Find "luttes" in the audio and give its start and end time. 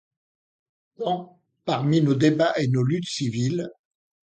2.81-3.05